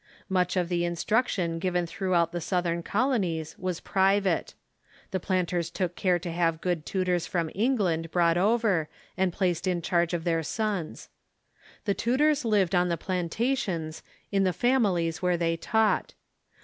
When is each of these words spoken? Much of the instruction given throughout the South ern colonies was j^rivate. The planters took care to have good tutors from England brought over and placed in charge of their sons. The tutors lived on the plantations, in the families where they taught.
Much 0.29 0.57
of 0.57 0.67
the 0.67 0.83
instruction 0.83 1.59
given 1.59 1.85
throughout 1.85 2.31
the 2.31 2.41
South 2.41 2.65
ern 2.65 2.81
colonies 2.81 3.55
was 3.59 3.79
j^rivate. 3.79 4.55
The 5.11 5.19
planters 5.19 5.69
took 5.69 5.95
care 5.95 6.17
to 6.17 6.31
have 6.31 6.59
good 6.59 6.87
tutors 6.87 7.27
from 7.27 7.51
England 7.53 8.09
brought 8.09 8.35
over 8.35 8.89
and 9.15 9.31
placed 9.31 9.67
in 9.67 9.79
charge 9.83 10.15
of 10.15 10.23
their 10.23 10.41
sons. 10.41 11.09
The 11.85 11.93
tutors 11.93 12.43
lived 12.43 12.73
on 12.73 12.89
the 12.89 12.97
plantations, 12.97 14.01
in 14.31 14.43
the 14.43 14.53
families 14.53 15.21
where 15.21 15.37
they 15.37 15.55
taught. 15.55 16.15